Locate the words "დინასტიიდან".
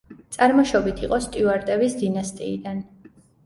2.03-2.85